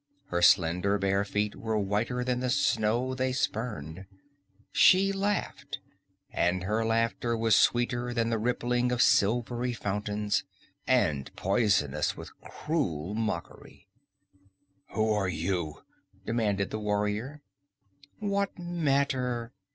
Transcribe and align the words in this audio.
Her 0.29 0.41
slender 0.41 0.97
bare 0.97 1.23
feet 1.23 1.55
were 1.55 1.77
whiter 1.77 2.23
than 2.23 2.39
the 2.39 2.49
snow 2.49 3.13
they 3.13 3.31
spurned. 3.31 4.07
She 4.71 5.11
laughed, 5.11 5.77
and 6.31 6.63
her 6.63 6.83
laughter 6.83 7.37
was 7.37 7.55
sweeter 7.55 8.11
than 8.11 8.31
the 8.31 8.39
rippling 8.39 8.91
of 8.91 8.99
silvery 8.99 9.73
fountains, 9.73 10.43
and 10.87 11.29
poisonous 11.35 12.17
with 12.17 12.31
cruel 12.41 13.13
mockery. 13.13 13.87
"Who 14.95 15.11
are 15.13 15.29
you?" 15.29 15.83
demanded 16.25 16.71
the 16.71 16.79
warrior. 16.79 17.43
"What 18.17 18.57
matter?" 18.57 19.53